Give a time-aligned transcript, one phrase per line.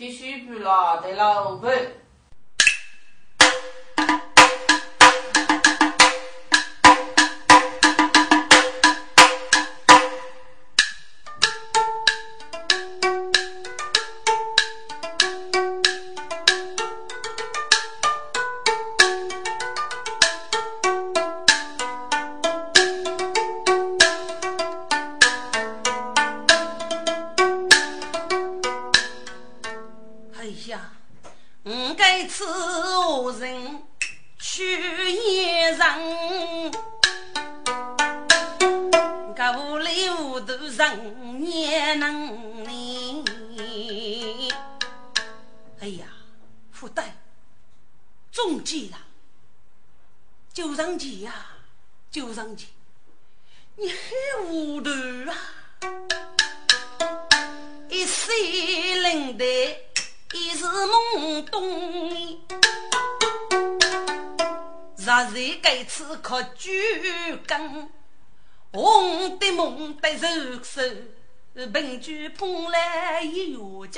[0.00, 1.99] 必须不了的老板。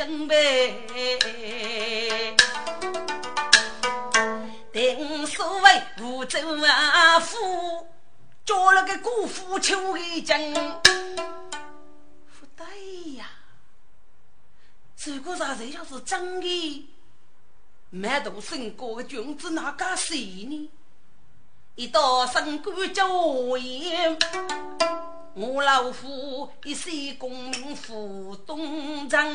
[0.02, 0.74] 一月金杯，
[4.72, 7.86] 定所谓福州阿夫，
[8.44, 10.54] 叫了个姑父求一金。
[10.54, 12.66] 不对
[13.16, 13.30] 呀，
[14.96, 16.88] 这个啥子要是真的，
[17.90, 20.70] 满头生过的君子哪敢信呢？
[21.76, 24.18] 一道升官叫我言。
[25.34, 29.34] 我老夫一世功名负东征，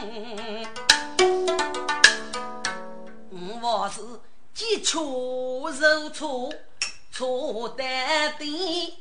[3.60, 4.02] 我是
[4.54, 6.54] 急出受挫，
[7.12, 7.84] 错得
[8.38, 8.96] 的，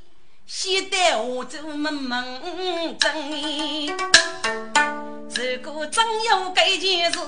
[0.47, 3.87] 写得我就闷闷真。
[3.89, 7.19] 如果真有这件事，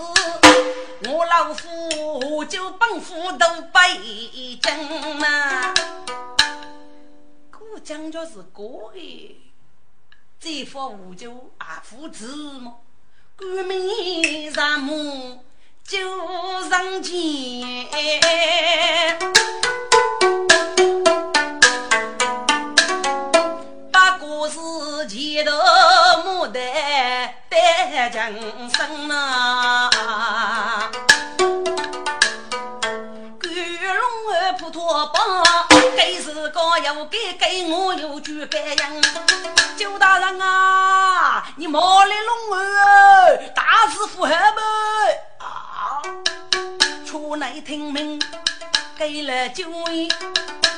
[1.11, 5.75] 我老夫就奔赴都北京嘛。
[7.71, 9.37] 我讲究是过的。
[10.41, 12.27] 再发无酒阿父子
[12.61, 12.73] 么？
[13.37, 15.45] 官民上母
[15.83, 15.99] 就
[16.71, 17.89] 上前，
[23.91, 24.59] 把故事
[25.09, 25.53] 前头
[26.25, 26.61] 莫得
[27.51, 28.33] 得讲
[28.71, 29.91] 声呐。
[33.41, 35.43] 官龙儿普陀帮，
[35.97, 39.03] 该是高要给给我有句感应。
[39.77, 42.57] 周大人啊，你毛里弄我，
[43.55, 44.61] 大师傅还不
[45.45, 46.03] 啊？
[47.07, 48.21] 出来听命，
[48.99, 50.09] 给了酒宴，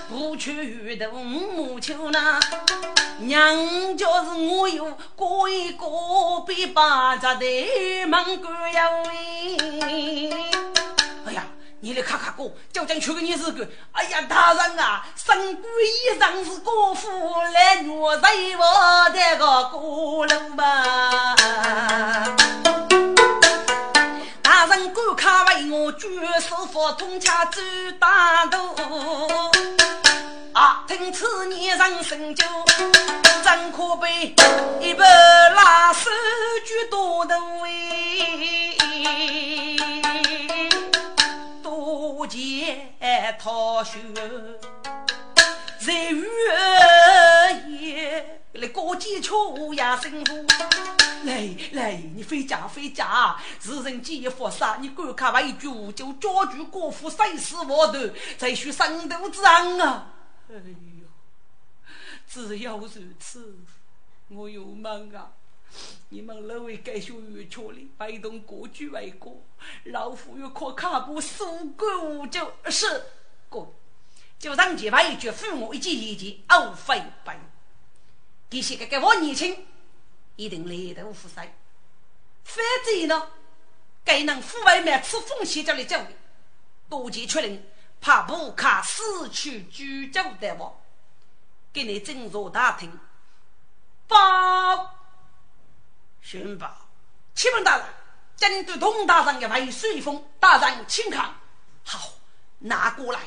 [0.08, 2.38] 不去的母求那
[3.20, 5.86] 娘家是我有过一个
[6.46, 8.88] 比八家的门关呀
[11.82, 13.66] 你来看看哥，究竟出个你是个？
[13.92, 17.08] 哎呀，大人啊，身官以上是国父
[17.54, 21.34] 来虐待我的个锅炉吧？
[24.42, 26.06] 大人赶快为我举
[26.46, 27.62] 手发通掐走
[27.98, 28.58] 大渡。
[30.52, 32.44] 啊，听此年人生就
[33.42, 34.34] 真可悲，
[34.82, 35.02] 一把
[35.54, 36.10] 拉手
[36.66, 37.66] 举多头不
[42.30, 42.94] 见
[43.40, 43.98] 逃学，
[45.80, 46.24] 在雨
[47.80, 50.46] 夜来过几秋呀，辛苦。
[51.24, 57.98] 来来，你回家回家，世人皆佛杀，你赶快为主就抓住国父生死我头，
[58.38, 60.12] 再续生度之恩啊！
[60.48, 61.08] 哎呦，
[62.28, 63.56] 只要如此，
[64.28, 65.32] 我有梦啊！
[66.08, 69.40] 你们二位该学越巧的，摆动各具为国，
[69.84, 72.52] 老夫又可卡不苏管无咎。
[72.66, 73.04] 是，
[73.48, 73.72] 哥，
[74.38, 77.36] 就让前排一句父母一句一句，傲非本。
[78.48, 79.64] 这些个给我年轻，
[80.34, 81.54] 一定来头富塞。
[82.42, 83.30] 反正呢，
[84.04, 86.06] 该能父外面吃风险叫你教育，
[86.88, 87.64] 多见确认，
[88.00, 90.82] 怕不卡失去居住的我，
[91.72, 92.98] 给你进入大厅，
[94.08, 94.96] 报。
[96.22, 96.88] 寻宝，
[97.34, 97.86] 启禀大人，
[98.36, 101.34] 针对童大人的为水封，大人请看。
[101.82, 102.12] 好，
[102.58, 103.20] 拿过来，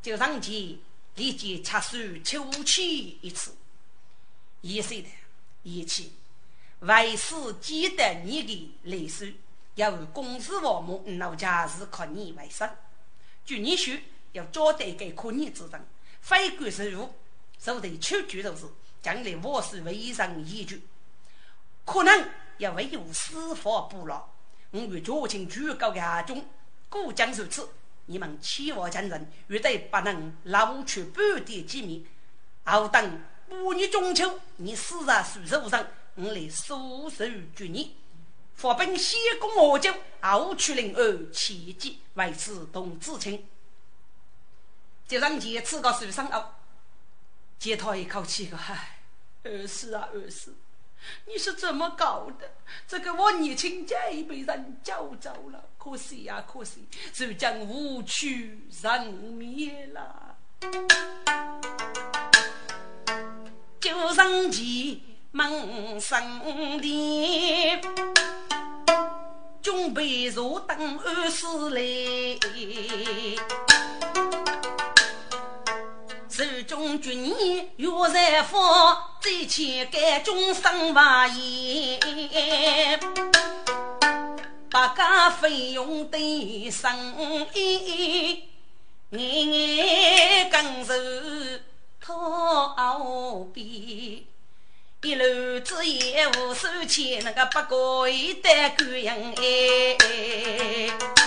[0.00, 0.78] 就上前
[1.16, 2.82] 立即插手抽取
[3.20, 3.54] 一次。
[4.60, 5.08] 一岁的
[5.64, 6.14] 一起，
[6.78, 9.34] 为师记得你的历史，
[9.74, 12.70] 要公司王母老家是靠你为生。
[13.44, 15.84] 据你说，要交代给可你之人，
[16.20, 17.12] 非管收入，
[17.58, 18.66] 受得出局都是
[19.02, 20.80] 将来我是为上依据。
[21.84, 24.24] 可能要为有司法部了，
[24.70, 26.44] 我与朝廷举高压中，
[26.88, 27.68] 故将如此。
[28.06, 32.06] 你们欺我强人，绝对不能捞取半点机密。
[32.64, 37.24] 好等五年中秋，你死在树树上，我来束手
[37.54, 37.96] 拘你。
[38.54, 43.46] 发兵先攻我军，后取灵儿，切记为此同知情。
[45.08, 46.54] 就让杰刺个树上哦，
[47.58, 49.00] 杰叹一口气，唉，
[49.42, 50.54] 二师啊二师，
[51.26, 52.50] 你是怎么搞的？
[52.86, 60.36] 这个我年轻家已被人叫走了，可惜呀可惜，就将无趣人灭了。
[63.80, 65.00] 就上前
[65.32, 66.40] 门上
[66.80, 67.80] 殿，
[69.60, 72.38] 准备坐等二师来。
[76.42, 78.58] 手中军衣岳在府，
[79.20, 82.00] 最前盖终身发言。
[84.68, 88.42] 百家费用的生意，
[89.10, 91.62] 眼眼更是
[92.00, 94.26] 讨比。
[95.02, 101.21] 一路子业务收钱，那个不过一代官人哎。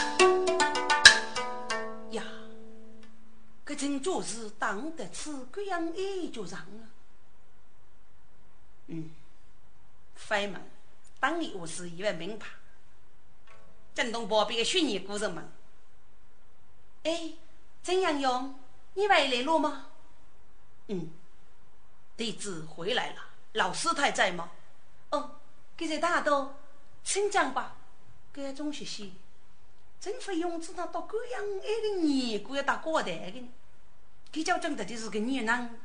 [3.66, 6.88] 这真就是当得此贵样一就上了。
[8.88, 9.10] 嗯，
[10.16, 10.62] 飞门
[11.20, 12.48] 当年我是一位名牌，
[13.96, 15.52] 震动旁边的虚拟故人们。
[17.04, 17.34] 哎，
[17.82, 18.60] 曾阳勇，
[18.94, 19.88] 你回来了吗？
[20.88, 21.10] 嗯，
[22.16, 23.22] 弟子回来了。
[23.54, 24.52] 老师太在吗？
[25.10, 25.40] 哦，
[25.76, 26.54] 给在大都，
[27.04, 27.78] 请讲吧。
[28.32, 29.16] 给中学习。
[30.06, 33.50] 真费用知道到这样一个年过要打过台的，
[34.32, 35.80] 比较真的就是个女人，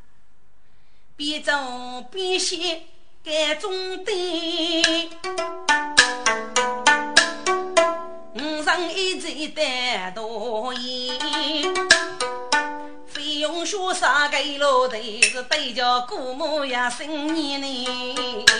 [1.17, 2.83] 边走边写
[3.25, 4.13] 改中的，
[8.35, 11.75] 五上一贼单多言，
[13.07, 18.55] 费用学啥给老头是对着姑母呀新年呢，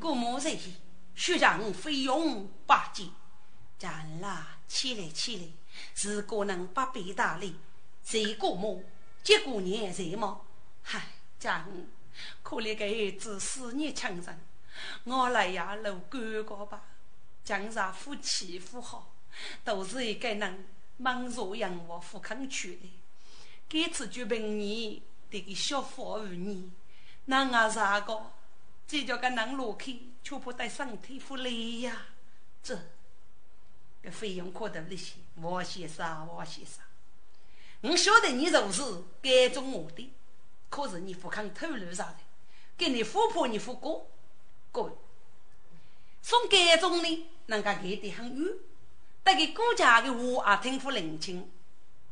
[0.00, 0.56] 姑母在。
[1.20, 3.12] 学长费用八斤，
[3.78, 5.44] 站啦起来起来，
[6.02, 7.56] 如果能八倍大礼，
[8.02, 8.82] 谁过么？
[9.22, 10.40] 结过年谁么？
[10.82, 11.08] 嗨，
[11.38, 11.70] 长，
[12.42, 14.40] 可怜个儿子思念亲人，
[15.04, 16.80] 我来呀路哥哥吧。
[17.44, 19.12] 江上夫妻夫好，
[19.62, 20.64] 都是一个人
[20.96, 22.90] 忙着养活富康去的。
[23.68, 26.70] 这次就凭你，这个小富儿女，
[27.26, 28.32] 那我啥个？
[28.90, 30.10] 这叫个能落去。
[30.22, 32.06] 却不带身体福利呀！
[32.62, 32.78] 这
[34.02, 36.84] 个费用可得那些，王先生，王先生，
[37.80, 38.82] 我晓得你就是
[39.22, 40.12] 该中我的，
[40.68, 42.18] 可是你不肯透露啥的，
[42.76, 44.10] 给你富婆，你富过，
[44.70, 44.92] 各位，
[46.20, 48.54] 从该中呢，人家给的很远，
[49.24, 51.50] 但给顾家的话也听不领情，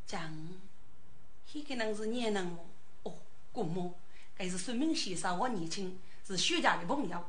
[0.07, 0.35] 讲，
[1.53, 2.67] 这个人是年人么？
[3.03, 3.15] 哦，
[3.53, 3.95] 姑母，
[4.35, 7.29] 该是孙明先生，我年轻，是徐家的朋友。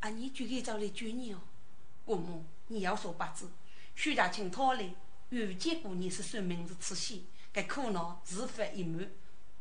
[0.00, 0.10] 啊！
[0.10, 1.40] 你就给找来救你哦，
[2.04, 3.50] 姑母，你要说八字，
[3.94, 4.94] 徐家请他来，
[5.30, 9.10] 遇见过你是说明是慈禧，该苦恼自发一满。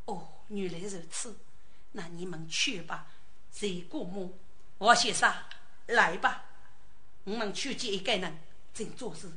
[0.03, 1.37] 哦，原来如此，
[1.93, 3.07] 那你们去吧。
[3.53, 4.37] 谁姑母，
[4.79, 5.33] 王先生
[5.87, 6.43] 来吧，
[7.23, 8.37] 我们去见一个人，
[8.73, 9.31] 正做事。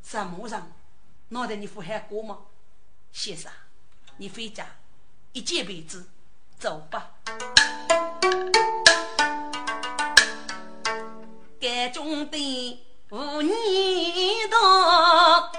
[0.00, 0.62] 什么人？
[1.30, 2.46] 脑袋你不还过吗？
[3.10, 3.50] 先生，
[4.18, 4.76] 你回家，
[5.32, 6.06] 一见为止，
[6.56, 7.16] 走吧。
[11.60, 12.78] 该中的
[13.10, 13.54] 无年
[14.50, 15.52] 道，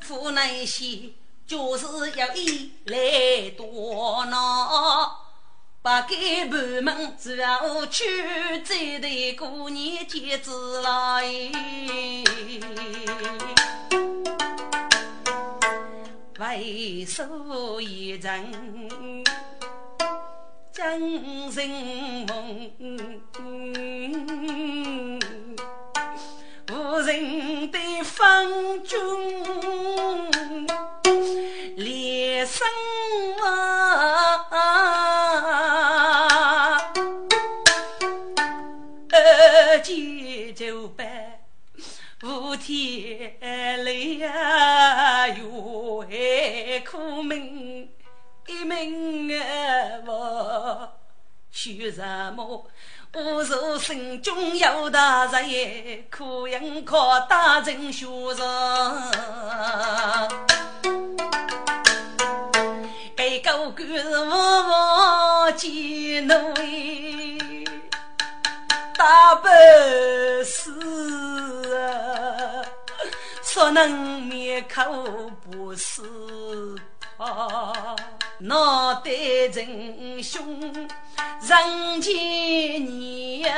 [0.00, 1.10] 府内些
[1.46, 5.18] 就是要一来多闹，
[5.82, 8.04] 把给部门只要去
[8.64, 11.24] 再对过年节子来，
[16.38, 19.23] 为所一人。
[20.74, 21.68] 江人
[22.26, 22.34] 梦，
[26.72, 28.98] 无人的风中
[31.76, 32.66] 连声
[51.64, 52.02] 许什
[52.34, 52.66] 么？
[53.14, 58.46] 我若心中有大人，可应靠大人学人。
[63.16, 66.54] 该个官是我见侬
[68.98, 69.48] 大不
[70.44, 70.70] 是
[73.42, 74.82] 说能灭口
[75.50, 76.76] 不死，
[78.40, 79.10] 脑袋
[79.52, 80.60] 真凶，
[81.40, 83.48] 人间年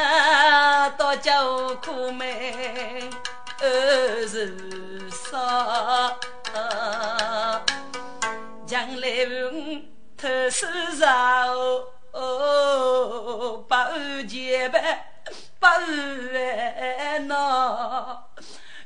[0.98, 2.28] 多叫苦闷，
[3.60, 6.18] 二十少，
[8.66, 9.80] 将来我
[10.16, 10.66] 偷手
[10.98, 11.06] 饶。
[12.12, 15.22] 哦，百万结拜，
[15.58, 18.30] 百万恼。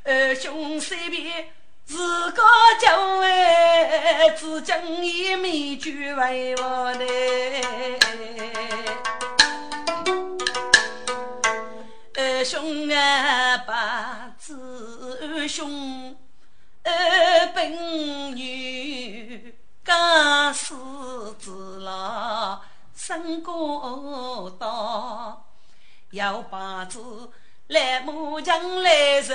[0.02, 1.52] 二兄三别，
[1.90, 2.42] 自个
[2.80, 7.04] 就为只将一面俱为我的。
[12.14, 16.16] 二兄啊，把子二兄，
[16.84, 20.76] 二本女，刚死
[21.40, 22.62] 子郎。
[22.94, 25.42] 身高大，
[26.10, 27.32] 要把子
[27.70, 29.32] 来木匠来手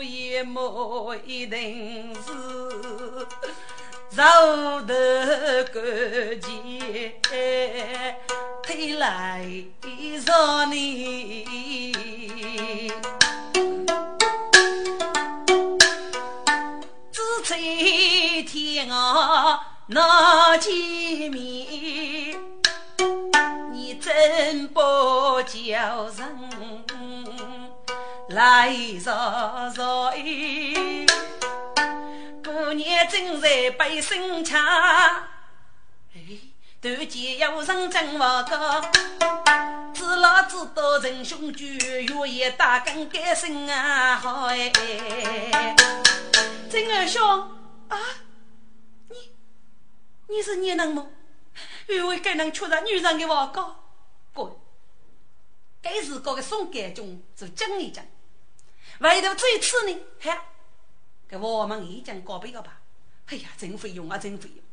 [0.00, 2.30] 一木一定是
[4.12, 5.82] 绕得过
[6.40, 7.20] 肩，
[8.62, 9.44] 推来
[10.24, 11.44] 绕你，
[17.10, 20.72] 只在天涯那见
[21.28, 22.38] 面。
[23.72, 24.80] 你真不
[25.42, 26.83] 叫人
[28.34, 28.68] 来
[29.04, 31.06] 绕绕哎，
[32.42, 34.60] 过年正在背生枪，
[36.12, 36.20] 哎，
[36.82, 38.80] 团结有人真话高，
[39.94, 44.72] 知老知道仁兄舅，愿意打更改生啊好哎，
[46.68, 47.22] 真儿兄
[47.88, 47.96] 啊，
[49.10, 49.16] 你
[50.26, 51.06] 你是你能么？
[51.88, 53.76] 因为该能确认女人的话高。
[54.32, 54.60] 过，
[55.80, 58.04] 该是个个宋干中是讲一讲，
[59.00, 60.48] 外头这一次呢，嗨，
[61.28, 62.80] 给我们已经告别了吧。
[63.26, 64.64] 哎呀，真费用啊，真费用！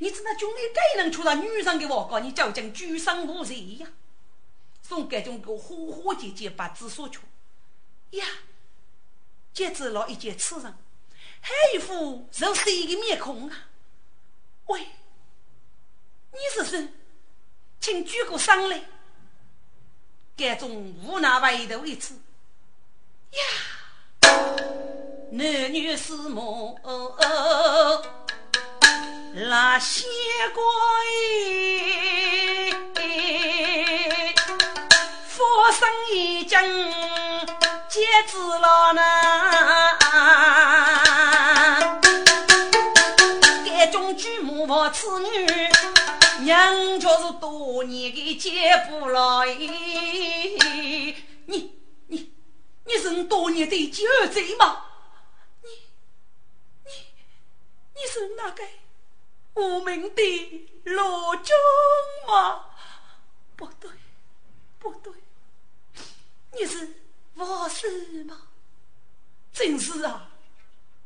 [0.00, 3.88] 你知道军里该能出到女人的话高，你就讲举身无罪呀。
[4.82, 7.22] 宋干中给我火火姐姐把字说出，
[8.10, 8.26] 呀，
[9.54, 10.74] 接着了一件刺人，
[11.40, 13.68] 还一副肉色的面孔啊。
[14.66, 14.80] 喂，
[16.32, 16.88] 你是谁？
[17.80, 18.82] 请举个上来。
[20.36, 22.20] 这种无奈外头一次
[23.32, 23.40] 呀，
[25.30, 26.78] 男女是母
[29.34, 30.04] 拉线
[30.54, 30.62] 过
[32.94, 33.00] 哎，
[35.26, 36.58] 佛生已经
[37.88, 39.00] 截止了呢，
[43.64, 45.46] 这种举母我此女。
[46.40, 49.46] 娘就是多年的接不来，
[52.92, 54.84] 你是多年的旧贼吗？
[55.62, 55.70] 你
[56.84, 56.90] 你
[57.94, 58.62] 你是那个
[59.54, 61.56] 无名的老钟
[62.28, 62.66] 吗？
[63.56, 63.90] 不对
[64.78, 65.10] 不对，
[66.52, 66.96] 你是
[67.34, 68.42] 我师吗？
[69.54, 70.28] 真是啊，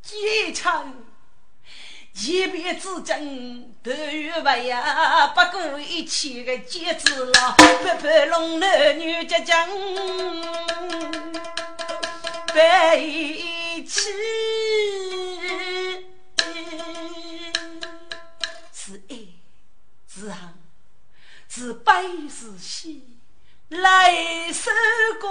[0.02, 1.06] 结成。
[2.18, 7.52] 一别之争，头与尾呀，不过一切的节子了。
[7.58, 9.68] 拍拍龙男女结将
[12.56, 14.00] 在一起，
[18.72, 19.16] 是爱
[20.08, 20.54] 是恨
[21.50, 21.92] 是悲
[22.30, 23.18] 是喜，
[23.68, 24.72] 来生
[25.20, 25.28] 过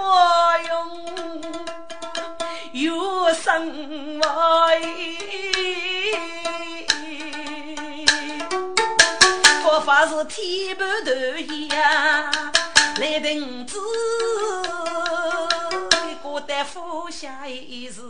[0.68, 1.42] 用，
[2.74, 4.24] 有生为。
[9.64, 11.10] 不发是天半头
[11.74, 12.30] 呀，
[13.00, 14.85] 来等子过
[16.46, 18.00] 得富下一时，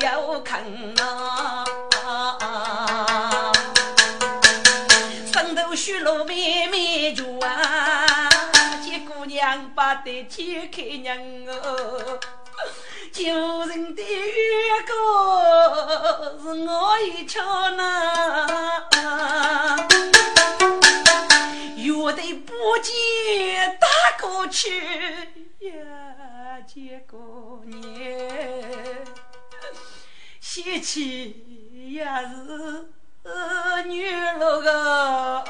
[0.00, 1.64] 要看呐，
[5.30, 8.28] 上头雪落妹妹脚啊，
[8.82, 12.18] 见姑娘不得天开娘哦。
[13.12, 13.24] 救
[13.66, 14.94] 人的月光
[16.40, 18.46] 是我一瞧呐，
[22.04, 23.86] 月的不见大
[24.20, 24.70] 过去
[25.60, 29.04] 呀，见过年，
[30.40, 31.44] 喜气
[31.90, 32.88] 也是
[33.86, 35.44] 女乐个。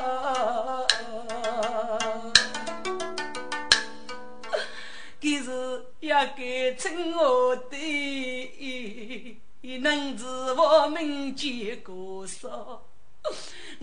[5.19, 9.41] 给是也该称我的，
[9.79, 12.83] 能知我们结过少。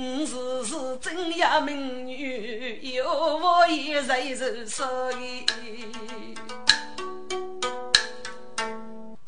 [0.01, 5.46] 你是是真呀美女，有我一人是所以。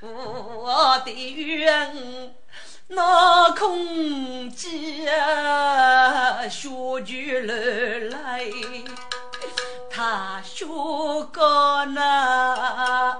[0.02, 2.34] 我的冤，
[2.88, 5.06] 那空寂
[6.50, 8.46] 学句来，
[9.90, 10.66] 他学
[11.34, 13.18] 个那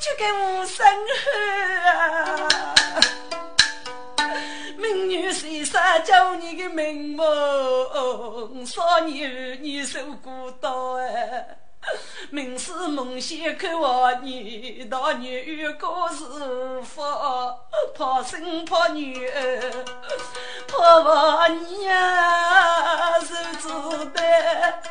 [0.00, 0.86] 就给我生
[1.86, 2.48] 啊！
[4.76, 11.58] 明女谁杀叫你的命梦，少年你受孤单哎。
[12.30, 16.24] 明是梦想看望你，大女遇过是
[16.82, 17.02] 福，
[17.96, 19.84] 怕生怕女儿，
[20.66, 24.82] 怕望你啊，受子弹，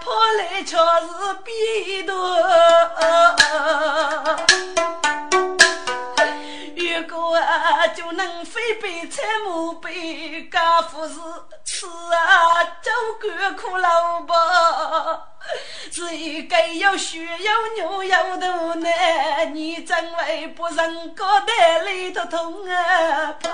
[0.00, 2.14] 怕来却是逼多。
[6.76, 11.14] 如果啊，就能飞杯菜木杯，家父是
[11.64, 14.34] 吃啊，酒干苦萝卜。
[15.90, 18.46] 是一个有血有牛有肚
[18.80, 23.34] 腩，你怎会不人高带里头痛啊？
[23.40, 23.48] 怕！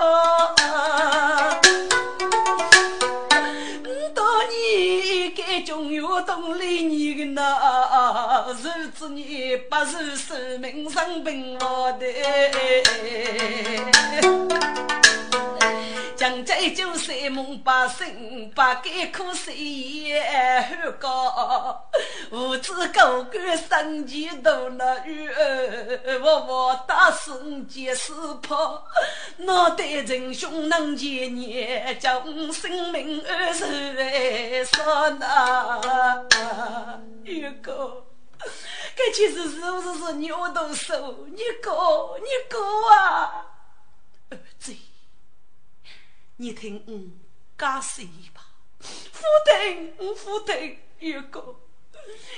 [4.15, 12.05] 当你该中药懂理你的那，日子你不是生命生病我的。
[16.19, 20.21] 将在酒三梦八醒，八改苦谁也
[20.83, 21.89] 后高。
[22.29, 25.29] 无知高官生气多那雨，
[26.21, 28.11] 我我打死皆是
[28.43, 28.83] 怕。
[29.37, 31.65] 脑袋仁兄能见你，
[32.01, 32.21] 将
[32.51, 36.21] 生命安守在刹那。
[37.23, 38.03] 玉哥，
[38.93, 41.25] 这其实是不是是牛头手？
[41.27, 41.71] 你哥，
[42.19, 42.59] 你哥
[42.93, 43.45] 啊！
[44.31, 44.75] 儿子。
[46.41, 46.93] 你听我
[47.57, 48.01] 解释
[48.33, 48.39] 吧，
[48.79, 48.87] 不
[49.45, 50.77] 听，我不听。
[50.99, 51.53] 玉哥，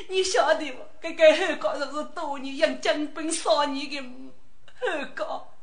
[0.09, 0.79] 你晓得不？
[0.99, 4.01] 这个后告就是多年养精兵少年的
[4.79, 5.53] 后告，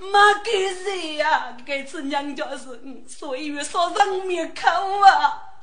[0.00, 0.08] 没
[0.42, 1.56] 给谁呀？
[1.64, 4.68] 这次娘家是嗯，所以要杀人灭口
[5.06, 5.54] 啊！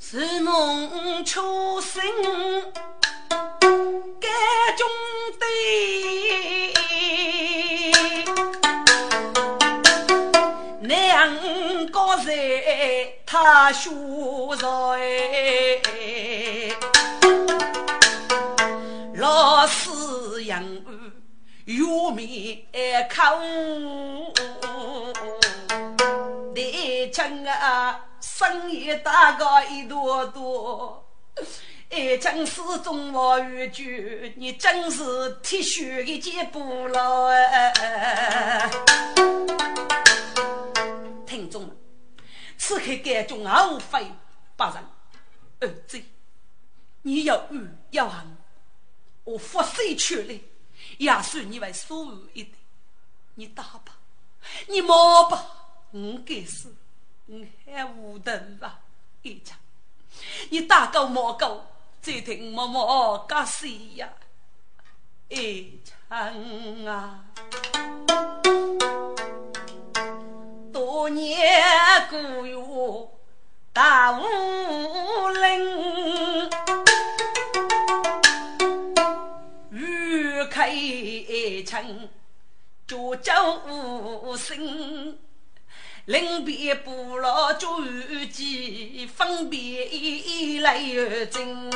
[0.00, 2.02] 是梦初醒，
[13.44, 13.90] 他学
[14.56, 14.66] 在，
[19.16, 20.64] 老师养
[21.66, 22.64] 有面
[23.14, 24.32] 孔，
[26.54, 31.04] 你讲啊，生意大个一朵朵，
[31.90, 38.70] 哎，真是中华语句，你真是铁血的接不老哎。
[41.26, 41.76] 听众们，
[42.58, 44.10] 此刻感中无非
[44.56, 44.84] 八人。
[45.60, 46.02] 儿子，
[47.02, 48.36] 你要怨要恨，
[49.24, 50.44] 我发誓全力，
[50.98, 52.54] 也许你为所有一点。
[53.36, 53.96] 你打吧，
[54.68, 55.46] 你骂吧，
[55.90, 56.74] 我该死，
[57.26, 58.80] 我还无等吧！
[59.22, 59.58] 一场，
[60.50, 61.66] 你打够骂够，
[62.00, 64.08] 再听默默干死呀！
[65.28, 67.24] 一场啊！
[70.76, 71.40] 多年
[72.10, 72.54] 古月
[73.72, 74.22] 大武
[75.28, 76.50] 林，
[79.70, 80.70] 玉开
[81.66, 82.10] 城，
[82.86, 83.32] 九州
[83.66, 85.16] 无声，
[86.04, 87.82] 临别不落诸
[88.30, 91.70] 暨，分别来又征。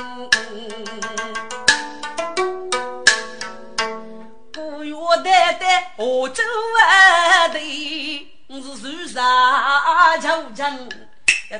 [4.54, 6.42] 古月代代河州
[6.78, 8.29] 啊的。
[8.52, 10.88] 我是受杀求情，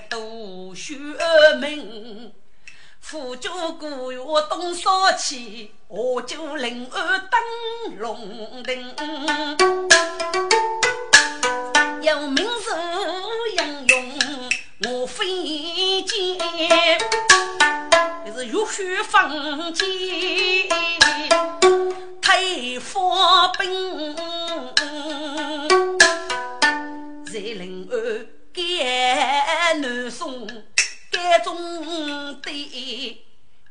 [0.09, 0.96] 读学
[1.61, 2.33] 名，
[2.98, 8.92] 辅助古月东少气，我就临安登龙亭。
[12.03, 12.76] 有名字
[13.57, 14.50] 英勇
[14.90, 16.40] 我飞剑，
[18.35, 19.87] 是浴血封建，
[22.20, 24.16] 太发兵。
[27.33, 30.45] 在临安赶南宋，
[31.12, 33.23] 赶中的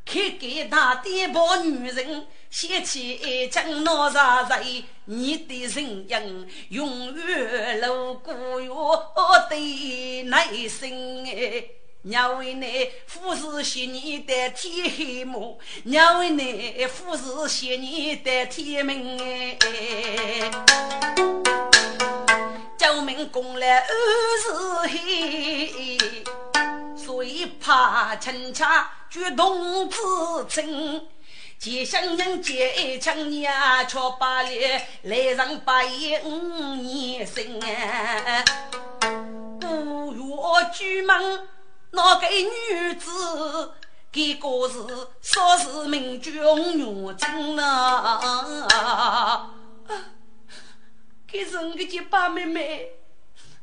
[0.05, 11.63] 开给大地抱女人，掀起一江闹杀人，你的人影永远路过我的内心哎，
[12.03, 20.49] 要为你富士些年代替黑幕，要为你富士些年代替明哎。
[23.39, 23.87] 救命功来二
[24.37, 24.51] 是
[24.89, 25.97] 黑，
[26.97, 31.07] 所以怕陈家举动自称。
[31.57, 38.43] 结乡人结爱情呀，却把脸来上八爷五年生啊。
[39.59, 40.25] 不月
[40.73, 41.47] 举门
[41.91, 43.71] 那个女子，
[44.11, 44.79] 给个是
[45.21, 46.33] 说是名君
[46.77, 49.49] 女真啊。
[51.27, 52.91] 给是我结拜妹妹，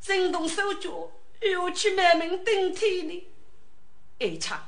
[0.07, 3.27] 人动手脚，又去满门顶天呢。
[4.21, 4.65] 爱唱。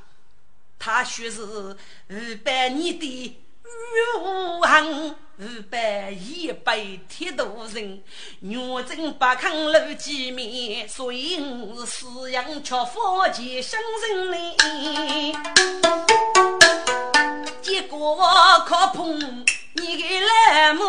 [0.77, 1.75] 他说是五
[2.43, 3.37] 百年的
[4.21, 8.01] 武行，五百一百铁头人，
[8.39, 15.35] 女真不肯露见面，所以我是养却佛前生人哩。
[17.61, 18.17] 结果
[18.65, 20.83] 可碰你的来母，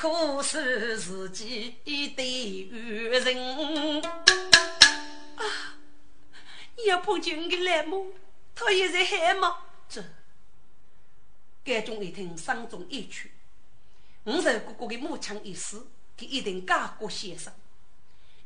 [0.00, 2.22] 可是自己的
[2.70, 4.00] 愚人。
[6.86, 8.14] 要碰见我的来母，
[8.54, 9.56] 他也在害吗？
[9.88, 10.04] 这，
[11.64, 13.32] 该中一听，伤中一曲。
[14.22, 17.52] 五十哥哥的母亲一死，他一定家国先生。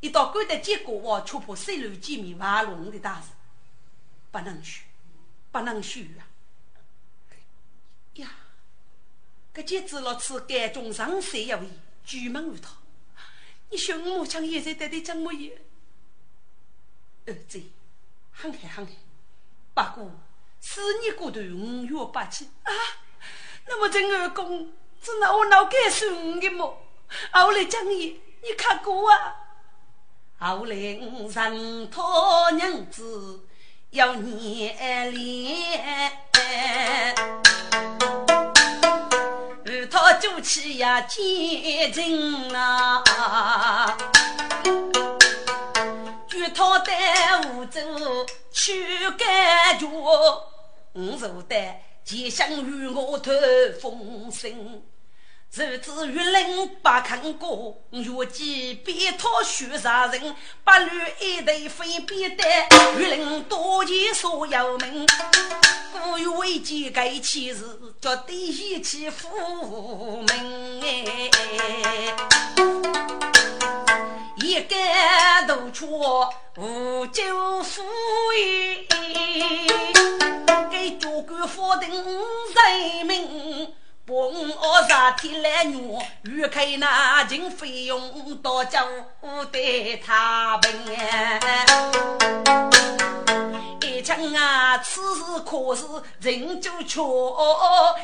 [0.01, 3.27] 一到关的结果，我却怕水陆见面挖龙的大事，
[4.31, 4.85] 不能许，
[5.51, 6.25] 不能许啊！
[8.15, 8.31] 呀，
[9.55, 11.69] 这节子了，此该中上山要为
[12.05, 12.71] 举门而逃。
[13.71, 15.53] 你说我母亲也在这里怎么样？
[17.27, 17.63] 儿子。
[18.35, 18.93] 很黑很黑，
[19.75, 20.11] 不过
[20.59, 22.73] 四年过头五月八七啊，
[23.67, 26.83] 那么这二公只拿我脑盖送的么？
[27.31, 29.37] 后来讲你，你看过啊？
[30.39, 33.47] 后来我认他娘子
[33.91, 36.19] 要年恋，
[39.73, 43.03] 与他做起呀结亲啊。
[46.55, 47.81] 他带我走
[48.53, 53.33] 去感觉，我坐在前厢与我透
[53.81, 54.83] 风声。
[55.55, 60.35] 日子越冷不肯过，越见别他许杀人，
[60.65, 60.89] 八路
[61.21, 65.07] 一队分边带，越冷多见所有门。
[65.93, 70.81] 故欲为见该起事，绝对一起赴门
[74.37, 77.83] 一杆大锄无酒福
[78.35, 78.89] 意，
[80.71, 88.85] 给主官发定人民，把我杀天来怒，欲开那金费用到家
[89.53, 90.73] 对他问。
[93.81, 95.85] 一枪啊，此时可是
[96.21, 97.01] 人就缺，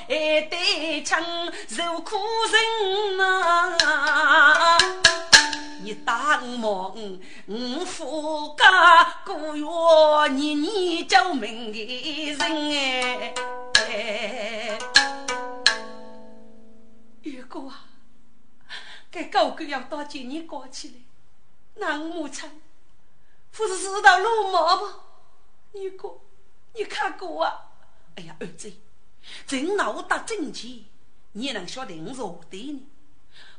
[0.06, 1.20] 一对枪
[1.68, 2.16] 受苦
[2.52, 4.78] 人呐啊。
[5.82, 9.64] 你大梦，我夫家古月
[10.28, 12.40] 年年叫名的人
[13.90, 14.78] 哎，
[17.22, 17.84] 玉哥啊，
[19.10, 20.94] 该高官要到今年过去了，
[21.74, 22.62] 那我母亲
[23.52, 24.76] 不是知道路吗？
[25.72, 26.20] 不，玉哥，
[26.74, 27.70] 你看过啊？
[28.16, 28.72] 哎呀，儿子，
[29.46, 30.86] 真闹得正气，
[31.32, 32.86] 你能晓得我是何的呢？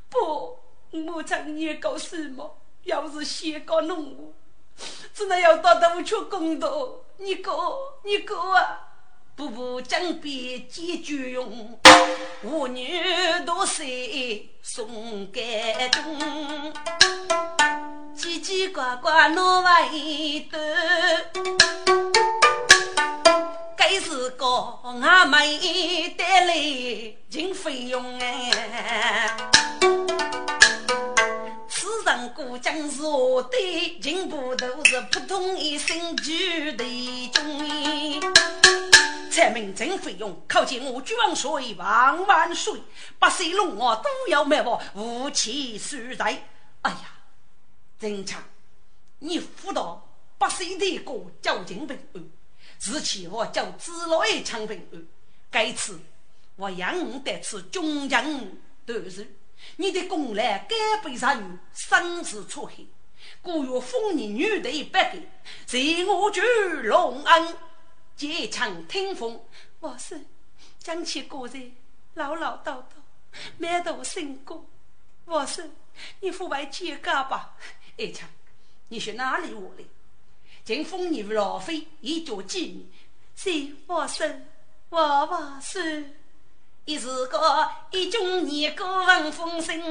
[0.09, 0.59] 不。
[0.91, 2.57] 母亲，你搞什么？
[2.81, 4.33] 要是先搞农务，
[5.13, 7.05] 只能要到大去工作。
[7.17, 8.88] 你搞，你搞啊！
[9.39, 11.79] 步步江边解决用，
[12.41, 13.01] 妇女
[13.45, 15.41] 多岁送感
[15.91, 16.73] 动，
[18.13, 19.87] 叽叽呱呱闹外
[20.51, 20.57] 头，
[23.77, 24.45] 该是个
[25.01, 26.53] 阿妹带来
[27.29, 29.37] 进费用哎。
[32.35, 36.33] 故将是我的进步都是扑通一声就
[36.77, 38.38] 得中。
[39.39, 42.77] 财民政费用，靠近我举万岁万万岁！
[43.17, 46.25] 八岁龙王都要灭亡，无气所在。
[46.81, 47.13] 哎呀，
[47.97, 48.43] 正常，
[49.19, 50.05] 你辅导
[50.37, 52.29] 八岁的哥叫金平安，
[52.83, 55.07] 日期我叫子来长平安。
[55.49, 56.01] 该次
[56.57, 58.21] 我让你得此中将
[58.85, 59.25] 得日。
[59.77, 62.85] 你的功来该被杀女，生死错黑。
[63.41, 65.21] 故有丰年女的百个，
[65.65, 67.55] 随我去隆恩，
[68.19, 69.41] 借枪听风。
[69.79, 70.25] 我是
[70.77, 71.71] 将其个人
[72.15, 72.83] 唠唠叨叨，
[73.57, 74.65] 满头生过。
[75.23, 75.71] 我是
[76.19, 77.55] 你父外接家吧？
[77.97, 78.27] 二强，
[78.89, 79.85] 你是哪里话的？
[80.65, 82.91] 今封你老妃一脚妓女，
[83.37, 84.45] 谁我生
[84.89, 86.13] 我我生，
[86.83, 89.81] 一是个一中年过问风声，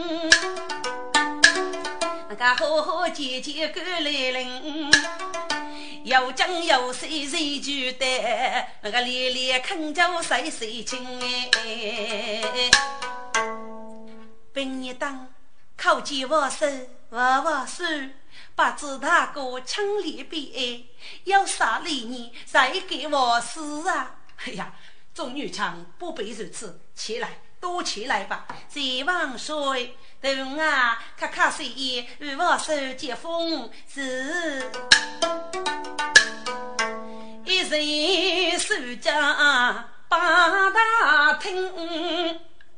[2.28, 4.90] 那个好好姐姐过来临，
[6.08, 11.06] 有讲有谁谁就得，那个连连恳求谁谁亲
[11.52, 12.70] 哎，
[14.54, 15.28] 本一当
[15.76, 16.66] 靠近我手
[17.10, 17.84] 我我手。
[18.54, 20.82] 不知大哥强烈悲哀，
[21.24, 24.20] 要杀了你，再给我死啊！
[24.46, 24.72] 哎呀，
[25.12, 28.46] 众女强不必如此，起来，都起来吧。
[28.66, 29.90] 谢王帅，
[30.22, 31.66] 等啊，看看谁
[32.18, 34.70] 与我手接风是
[37.48, 41.66] 一人守家八大厅，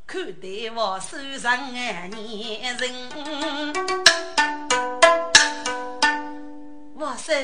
[0.06, 2.08] 看待我手上年
[2.76, 3.10] 人。
[6.94, 7.34] 我说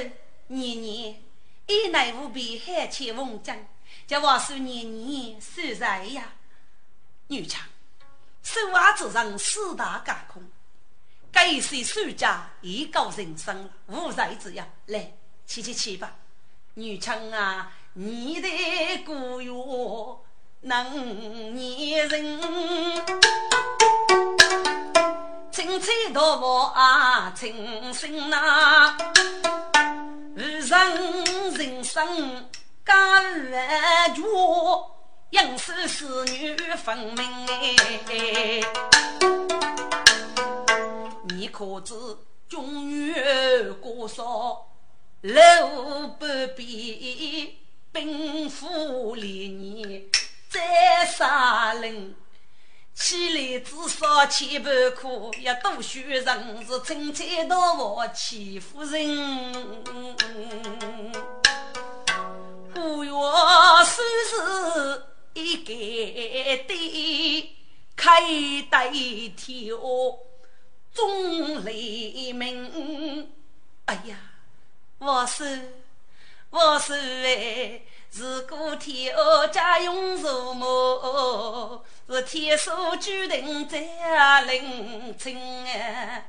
[0.46, 1.20] 年年
[1.66, 3.58] 一乃无比海切风筝，
[4.06, 6.32] 叫我说年年守财呀。
[7.26, 7.66] 女强，
[8.44, 10.40] 守瓦之上四大架空，
[11.32, 14.64] 该是守家一高人生无才之呀。
[14.86, 15.12] 来，
[15.44, 16.16] 去去去吧。
[16.78, 18.48] 女强啊，你的
[19.06, 19.50] 古月
[20.60, 22.38] 能念人，
[25.50, 28.94] 青菜多我啊，青心呐。
[30.34, 30.60] 人
[31.54, 32.46] 人生
[32.84, 34.22] 甘愿绝，
[35.30, 37.24] 应是是女分明
[38.10, 38.60] 哎。
[41.30, 41.94] 你可知
[42.50, 44.66] 中原国少，
[45.22, 46.26] 老不
[46.57, 47.59] 必
[47.90, 50.05] 兵符连年
[50.48, 52.14] 在杀人。
[52.94, 59.85] 起来至少千百苦，要多学人是青菜到我欺负人。
[62.74, 63.11] 古月
[63.85, 65.02] 虽是
[65.35, 65.74] 一个
[66.66, 67.55] 的
[67.94, 68.22] 开
[68.70, 68.88] 代
[69.37, 69.68] 天
[70.94, 73.31] 钟雷鸣。
[73.85, 74.16] 哎呀，
[74.98, 75.72] 我是
[76.50, 77.82] 我是哎。
[78.12, 86.24] 如果天后家用如母，是天数注定在临亲啊！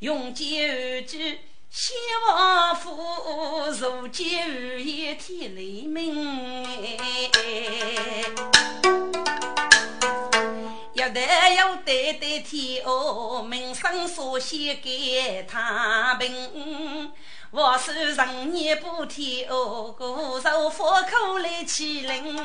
[0.00, 1.38] 用剑而居，
[1.70, 6.66] 先王府，如今日夜天雷鸣。
[10.94, 11.20] 要得
[11.54, 17.12] 要得得天后，名声所写给太平。
[17.50, 22.36] 我是人年不天哦，固守佛口来欺凌，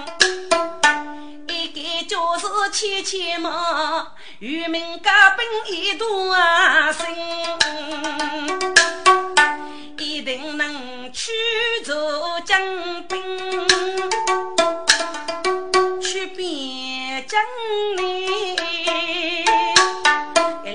[1.49, 4.07] 一个就是千千万，
[4.39, 7.05] 渔民家兵一段心，
[9.97, 11.33] 一定能驱
[11.83, 11.93] 逐
[12.45, 13.67] 将兵，
[15.99, 17.41] 去边疆
[17.97, 18.55] 里。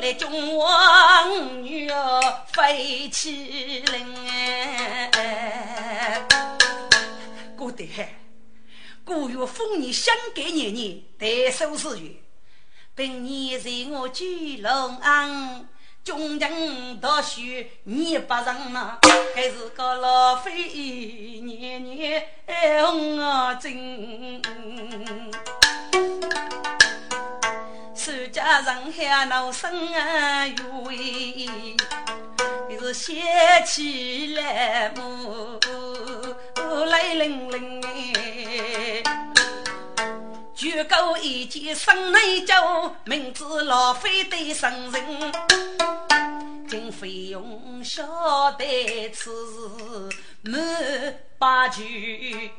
[0.00, 2.20] 来中王女儿
[2.52, 3.98] 飞起来，
[9.08, 12.10] 古月丰年相隔年年，代收四月。
[12.94, 15.66] 本年在我居龙安，
[16.04, 17.40] 中人读书
[17.84, 18.98] 念不成呐，
[19.34, 22.22] 还是个老费年年
[22.84, 24.42] 红啊针。
[27.94, 30.92] 守家人海闹声啊哟
[32.68, 33.14] 你是写
[33.64, 35.58] 起来么？
[36.84, 39.02] 泪淋淋哎！
[40.54, 45.32] 就够一件生内疚，明知老费得生人，
[46.68, 50.60] 经费用晓得此事满
[51.38, 52.52] 八句。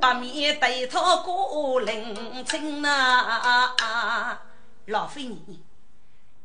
[0.00, 4.38] 八面对他过临清呐，
[4.86, 5.65] 老费你，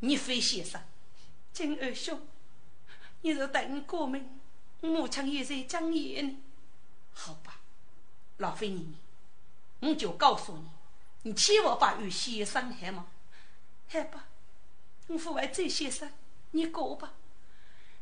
[0.02, 0.82] 你非先生，
[1.54, 2.20] 金二兄，
[3.22, 4.28] 你是等过门，
[4.82, 6.42] 母亲也在讲言。
[7.14, 7.60] 好吧，
[8.38, 8.96] 老费你，
[9.80, 10.70] 我就告诉你，
[11.24, 13.06] 你千万把玉先生害嘛，
[13.88, 14.26] 害吧，
[15.08, 16.12] 我父为这先生，
[16.52, 17.14] 你过吧，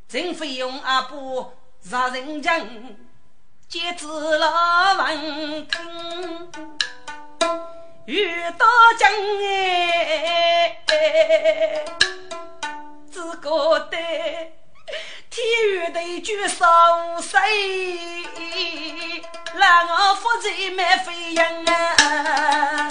[0.08, 2.66] 真费用阿不杀人家。
[3.68, 6.50] 接子了文听，
[8.06, 8.66] 遇到
[8.98, 9.10] 将
[10.88, 11.84] 哎，
[13.12, 13.96] 只觉得
[15.28, 16.66] 天与地绝少
[17.20, 17.38] 谁，
[19.54, 22.88] 让我负责满飞扬啊！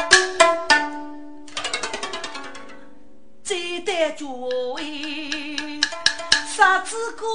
[3.43, 5.81] 这代主位。
[6.55, 7.25] 啥子歌？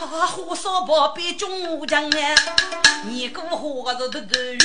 [0.00, 2.08] 啊火烧旁边中将
[3.08, 4.58] 啊，你过火的都都雨，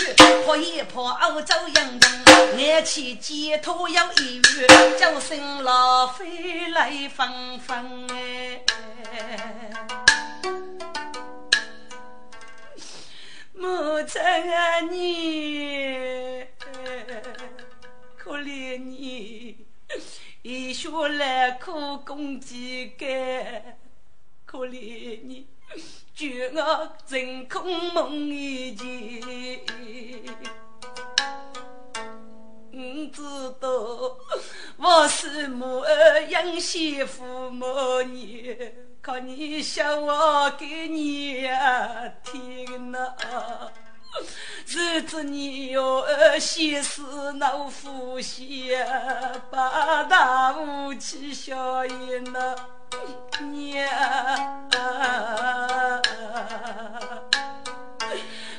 [0.46, 4.68] 跑一跑欧洲洋人，眼前街头有一月，
[5.00, 8.62] 叫声老飞来放放哎。
[13.54, 16.44] 母亲啊，你
[18.18, 19.56] 可怜你，
[20.42, 23.78] 一学来苦功几干，
[24.46, 25.48] 可怜你，
[26.16, 28.88] 绝我真空梦一见。
[32.72, 33.22] 我知
[33.60, 33.70] 道
[34.78, 38.84] 我是母儿养媳妇母女。
[39.04, 43.14] 可你想我给你啊听呐，
[44.66, 46.06] 日子你哟
[46.40, 47.02] 先是
[47.38, 52.56] 老夫妻啊，八大夫妻笑颜呐
[53.52, 53.88] 娘，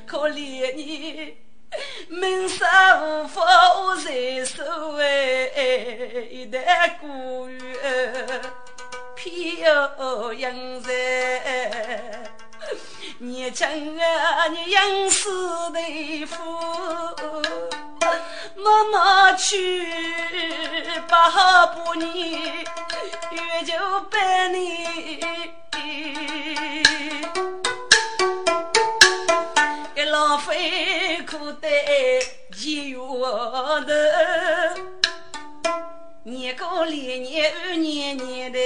[0.06, 1.36] 可怜你
[2.08, 2.66] 门生
[3.24, 3.42] 无法
[4.04, 4.62] 在手
[4.98, 5.04] 哎，
[6.30, 7.48] 一代孤
[7.82, 8.40] 儿。
[9.16, 10.90] 偏要养在
[13.18, 16.36] 年轻啊，你养死的夫，
[18.56, 19.86] 妈妈去
[21.08, 23.72] 把不你，月就
[24.10, 25.52] 百年，
[29.96, 31.68] 一浪费苦得
[32.52, 33.84] 几月头。
[36.22, 38.58] 年过连年二年年的，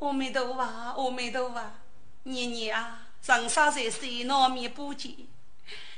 [0.00, 1.58] 阿弥陀佛，阿弥陀佛，
[2.24, 5.12] 年年啊，长沙在水闹面不见，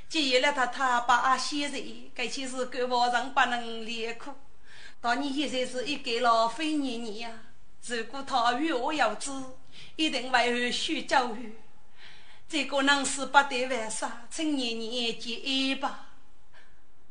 [0.09, 4.33] 记了他他把先人，该起是狗王上不能离苦。
[5.01, 7.41] 当你现在是一个老废年年呀，
[7.87, 9.31] 如果他与我有知，
[9.97, 11.59] 一定为后续教育。
[12.49, 14.27] 这个能是不得为啥？
[14.31, 16.07] 趁年年结一吧。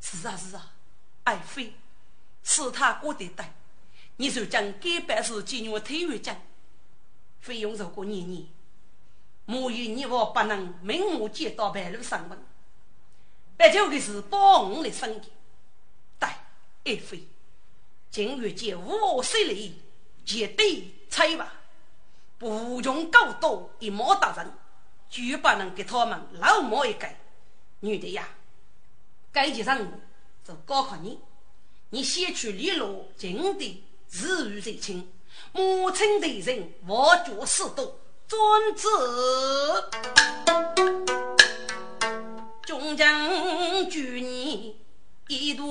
[0.02, 0.74] 是啊，是啊。
[1.24, 1.74] 爱妃，
[2.42, 3.46] 是他过得对，
[4.16, 6.36] 你就将该办事进入体育奖，
[7.42, 8.48] 费用如果年年，
[9.46, 12.38] 莫以你我不能明目接到白路上门，
[13.58, 15.32] 不求的是保我的生计。
[16.20, 16.30] 对，
[16.86, 17.28] 爱妃，
[18.12, 19.82] 今日见五十里，
[20.24, 21.54] 绝对拆吧，
[22.38, 24.54] 不穷够多一毛大人，
[25.10, 27.10] 绝不能给他们老毛一个
[27.80, 28.30] 女的呀，
[29.32, 29.92] 该几任务。
[30.46, 31.20] 就高考你，
[31.90, 35.12] 你先去联络近的日语最亲，
[35.52, 38.88] 母亲的人我做事多专制，
[42.68, 44.76] 终将举你
[45.30, 45.66] 一段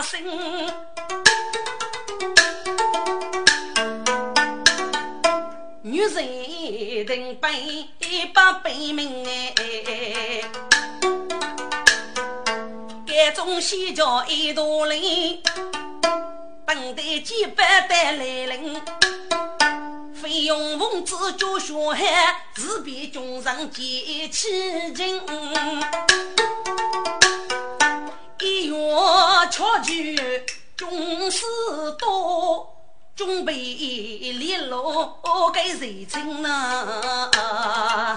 [0.00, 0.24] 心，
[5.82, 7.88] 女人定背
[8.32, 9.52] 把背命哎。
[13.08, 15.42] 山中西叫一大林，
[16.64, 18.80] 等待几百代来临。
[20.22, 25.20] 费用奉旨叫小孩，自比军上结起劲。
[28.40, 28.76] 一月
[29.50, 30.14] 巧聚
[30.76, 31.44] 军士
[31.98, 32.72] 多，
[33.16, 35.20] 准备联络
[35.52, 38.16] 给谁亲呐？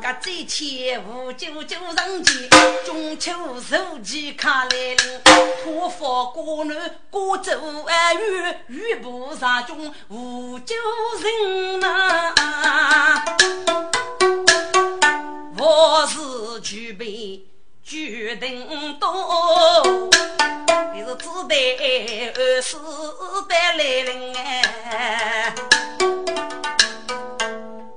[0.00, 2.48] 个这前五九九人间，
[2.86, 3.32] 中秋
[3.68, 4.96] 如期卡来临，
[5.64, 6.76] 破发过男
[7.10, 7.50] 过走
[7.86, 10.74] 安远，玉菩萨中无救
[11.22, 12.34] 人呐。
[15.56, 17.46] 我是举备
[17.82, 19.82] 决定多，
[20.92, 21.56] 你是只待
[22.34, 22.76] 二十
[23.48, 25.54] 代来临哎，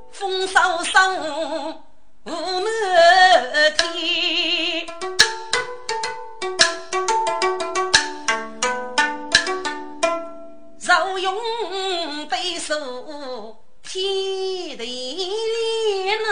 [0.09, 1.09] 风扫扫。
[2.25, 2.65] 五亩
[3.77, 3.87] 天，
[12.67, 12.75] 手
[13.81, 14.03] 天
[14.77, 15.31] 地
[16.03, 16.27] 连呐，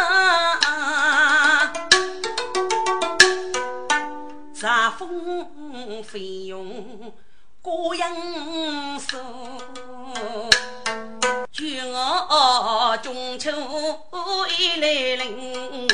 [4.53, 7.13] 茶风费用
[7.61, 9.15] 过人数。
[11.53, 13.49] 绝我中秋
[14.59, 15.87] 已来临，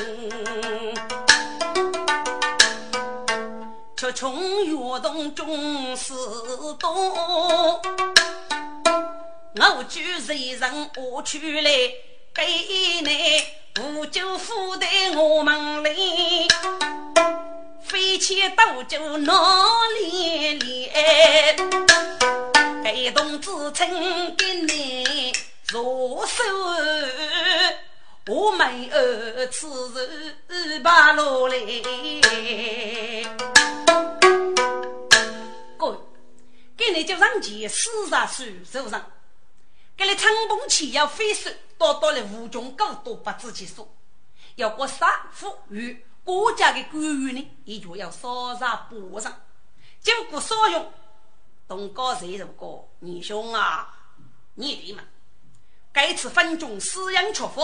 [3.95, 6.15] 出穷越动终是
[6.79, 7.79] 多。
[9.53, 11.69] 我举人人我去来，
[12.33, 12.45] 给
[13.01, 13.43] 你
[13.81, 15.93] 五九府的我们来，
[17.83, 19.33] 飞切都就闹
[19.99, 21.55] 连连，
[22.81, 25.33] 该同志称给你
[25.67, 26.43] 入手，
[28.27, 29.67] 我没有此
[30.47, 31.57] 日把路来。
[36.77, 39.05] 给你就让钱四十岁手上，
[40.01, 41.47] 给你成功期要费手，
[41.77, 43.87] 到到了无穷高都不自己说，
[44.55, 46.03] 要过三富裕。
[46.23, 49.31] 国家的官员呢，也就要稍稍补上，
[49.99, 50.91] 经过所用，
[51.67, 53.95] 东高谁如果你兄啊，
[54.55, 55.07] 你弟们，
[55.91, 57.61] 该次分中私养出福，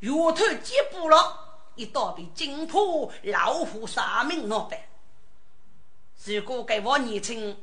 [0.00, 0.34] 岳头
[0.64, 4.80] 接不了，一道被金破老虎杀命闹翻。
[6.24, 7.56] 如果给我年轻，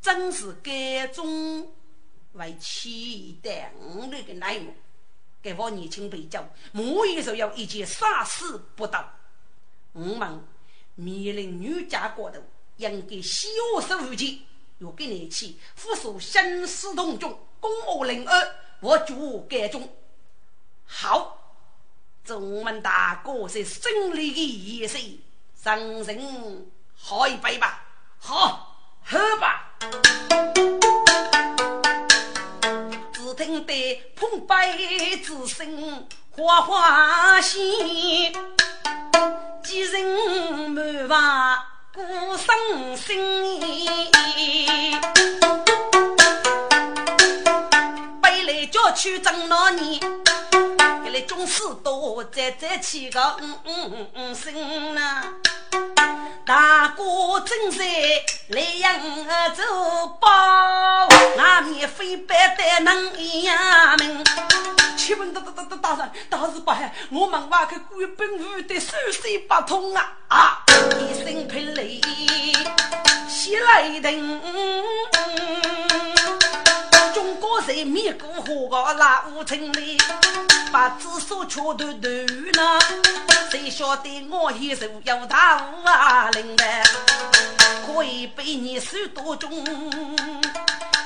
[0.00, 1.70] 真是该种
[2.36, 3.72] 为期待
[4.26, 4.74] 的内幕，
[5.42, 9.12] 给我年轻被教，母一手要一件杀死不得。
[9.92, 10.44] 我们
[10.94, 12.38] 面临女家过头，
[12.76, 13.48] 应该小
[13.86, 14.42] 手无忌，
[14.78, 19.88] 要给你去复述生死同中，公务零二，我主改中。
[20.84, 21.56] 好，
[22.24, 24.98] 众们大哥是胜利的意思，
[25.54, 27.84] 上人喝一杯吧，
[28.18, 29.72] 好，喝吧。
[33.46, 37.62] 听得碰杯之声，哗哗响。
[39.62, 41.56] 几人满房
[41.94, 42.02] 鼓
[42.36, 43.16] 声声，
[48.20, 50.00] 背来叫去争那年，
[51.04, 55.22] 给来军士多再再起个嗯嗯嗯声呐。
[56.46, 57.84] 大哥正在
[58.50, 58.94] 来扬
[59.52, 59.64] 州
[60.20, 63.58] 包，外面飞白的能一样
[63.98, 64.22] 门。
[64.96, 66.78] 请问大大大大大人，大事不好！
[67.10, 70.18] 我们挖开官本无的手水不通啊！
[70.28, 70.62] 啊！
[71.00, 72.00] 一声霹雷，
[73.28, 74.40] 喜来登。
[77.16, 79.96] 中国人民过河那五城里，
[80.70, 82.12] 把子手敲断断
[82.52, 82.78] 呢。
[83.50, 86.64] 谁晓得我一手要大五啊零的，
[87.86, 89.50] 可以被你手多重，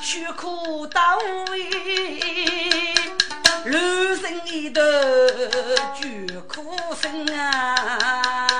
[0.03, 1.17] 血苦到
[1.53, 2.93] 位，
[3.67, 4.83] 留人一头
[5.95, 8.59] 绝苦声啊！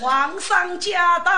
[0.00, 1.32] 皇上驾到，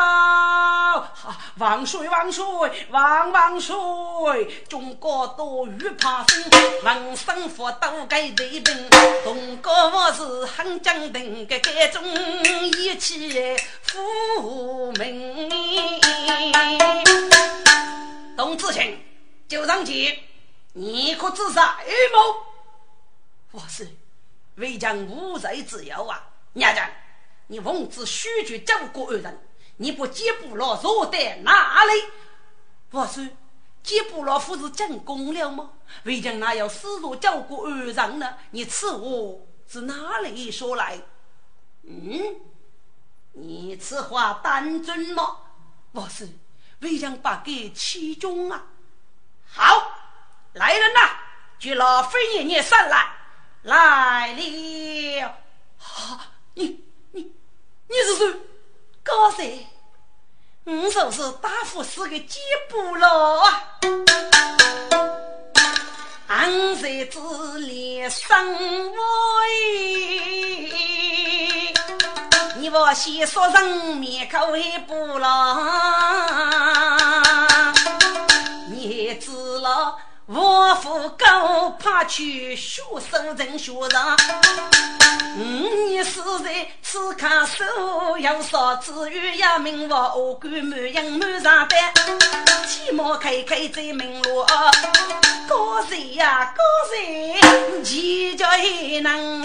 [1.57, 2.45] 万岁万岁
[2.91, 4.65] 万万岁！
[4.69, 6.51] 中国多雨怕生，
[6.83, 8.91] 万生佛都该对兵。
[9.23, 15.49] 中国我是很坚定，个该中义气富民。
[18.37, 18.99] 董子清，
[19.47, 20.25] 就上去，
[20.73, 22.37] 你可自杀预谋？
[23.53, 23.89] 我是
[24.57, 26.21] 为将无罪自由啊，
[26.55, 26.91] 娘家。
[27.47, 29.39] 你奉旨许绝救国二人，
[29.77, 31.93] 你不接不牢坐在哪里？
[32.91, 33.27] 我说，
[33.83, 35.71] 接不牢夫是进宫了吗？
[36.05, 38.37] 为将哪有死若救国二人呢？
[38.51, 41.01] 你此话是哪里说来？
[41.83, 42.37] 嗯，
[43.33, 45.39] 你此话当真吗？
[45.93, 46.29] 我是
[46.81, 48.65] 为将把给其中啊。
[49.47, 49.91] 好，
[50.53, 51.01] 来人呐，
[51.59, 53.13] 举了飞爷爷上来，
[53.63, 55.29] 来了。
[55.79, 56.85] 啊，你。
[57.13, 57.23] 你
[57.87, 58.41] 你是谁
[59.05, 59.67] 高谁？
[60.65, 62.41] 我就是大夫是个吉
[62.71, 63.63] 布罗啊！
[66.27, 67.21] 俺在这
[67.59, 68.27] 里生
[68.91, 68.97] 活，
[72.57, 73.63] 你我先说人
[73.99, 77.34] 面口为不牢，你知了。
[80.27, 84.17] 我父高怕去学生人学上，
[85.37, 85.43] 五
[85.87, 91.79] 年时在此刻手要烧子玉呀，名我我官满营满上班，
[92.67, 94.47] 起码开开在门路，
[95.47, 96.63] 高人呀高
[96.97, 99.45] 人，几叫一能，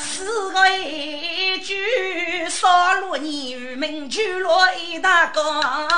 [0.00, 5.88] 四个一句少了你与名就落一大缸，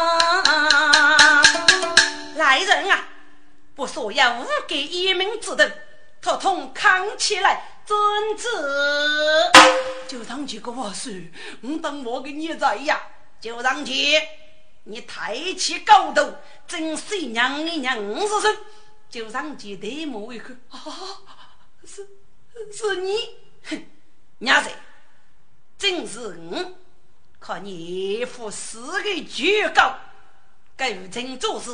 [2.37, 3.09] 来人啊！
[3.75, 5.65] 不说要无给一命之头，
[6.21, 7.83] 统统扛起来！
[7.85, 8.47] 遵旨。
[10.07, 13.01] 就让几个万岁，我等我给你在呀！
[13.41, 14.21] 就让去，
[14.85, 16.35] 你抬起高头，
[16.67, 18.57] 真是娘的娘子身！
[19.11, 20.81] 就让去对我一个啊，
[21.85, 22.07] 是
[22.73, 23.85] 是你，哼，
[24.39, 24.71] 娘子，
[25.79, 26.21] 真是
[26.51, 26.73] 我，
[27.41, 29.99] 看你一副四个举高，
[30.77, 31.71] 该无情做事。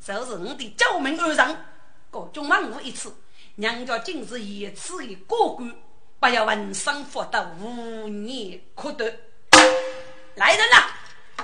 [0.00, 1.64] 就是我的救命恩人，
[2.10, 3.14] 各种忙活一次，
[3.56, 5.72] 娘家今日一次的过关，
[6.18, 9.04] 不要闻声福德，无年可得。
[10.36, 10.86] 来人呐，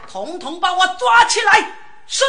[0.09, 1.79] 统统把我抓起来！
[2.07, 2.25] 是。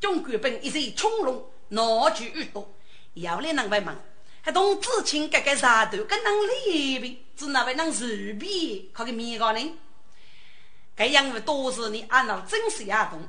[0.00, 2.72] 中国兵一阵冲龙，拿举耳朵，
[3.14, 4.00] 要来能为忙，
[4.42, 9.78] 还同知青盖盖杀头，跟能利弊，只那位能日比，靠个面个呢？
[10.94, 13.20] 该样子多是你按照真实亚动，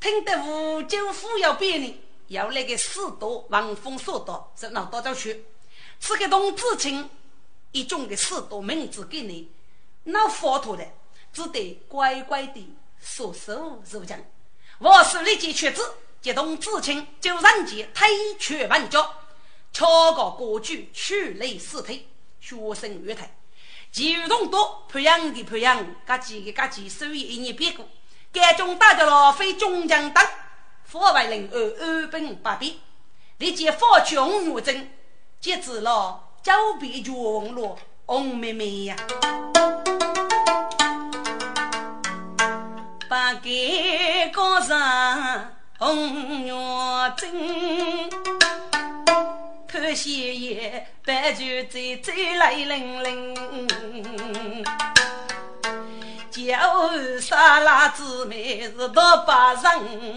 [0.00, 5.44] 听得吴九虎要变呢，要那个四多望风所到，是闹到这去。
[5.98, 7.10] 此个同知青
[7.72, 9.50] 一种的四多名字给你，
[10.04, 10.86] 那佛陀的
[11.32, 14.20] 只得乖乖的说手入将。
[14.78, 15.82] 我是立即取旨，
[16.20, 19.12] 接动知青就人杰推却万脚，
[19.72, 22.06] 敲个歌剧取类四推，
[22.38, 23.36] 学生乐台，
[23.90, 27.84] 其余众多培养的培养，各级的各级，收益一年别过。
[28.32, 30.22] 该中打的老非中将等，
[30.84, 32.74] 佛为人二二本八变，
[33.38, 34.90] 立即发去红玉针，
[35.40, 37.14] 截止了九变全
[37.54, 37.76] 了
[38.06, 38.96] 红妹妹呀。
[43.08, 46.52] 把给高上红月
[47.16, 48.10] 针，
[49.66, 53.02] 看些夜白驹追追来凌
[56.38, 59.66] 凌，叫沙拉姊妹是到八十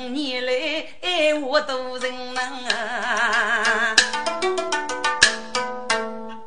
[0.10, 3.96] 年来爱我多人啊。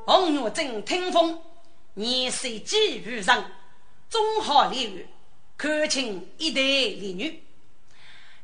[0.06, 1.40] 红月针听风，
[1.94, 3.44] 年岁几余人，
[4.08, 5.08] 终好礼遇。
[5.56, 7.42] 看清一对丽女，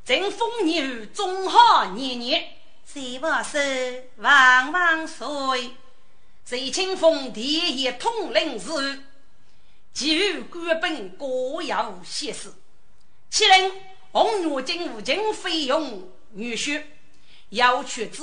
[0.04, 2.44] 正风牛中好年年，
[2.84, 5.76] 谁不是万万岁？
[6.44, 9.02] 谁清风第一统领事，
[9.92, 11.26] 其余官本各
[11.62, 12.52] 有歇事。
[13.28, 13.72] 其人
[14.12, 16.82] 红月金无尽费用女婿，
[17.50, 18.22] 要取之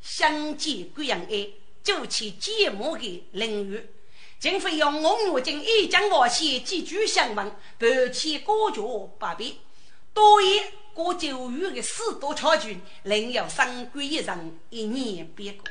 [0.00, 1.48] 相见贵阳爱，
[1.82, 3.88] 就其节目的领域。
[4.38, 9.54] 今非用红月镜一将我写几句相文，半起歌脚八遍，
[10.12, 15.64] 多言过九月的四多超群，另有三归一人一年别过。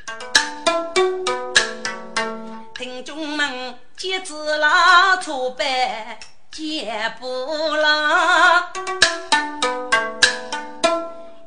[2.82, 6.18] 听众们皆知啦，错拜
[6.50, 8.72] 接不啦，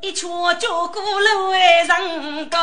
[0.00, 0.26] 一曲
[0.58, 2.58] 叫鼓楼人高。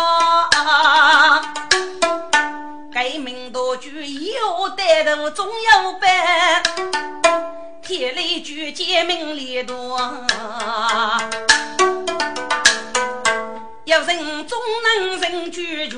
[2.91, 6.63] 该名道具有带头总有办，
[7.84, 9.99] 天雷举剑名利多，
[13.86, 14.59] 有人总
[14.97, 15.97] 能人举绝，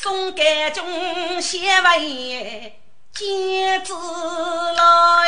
[0.00, 2.78] 送给中县委
[3.12, 3.92] 金子
[4.76, 5.18] 来。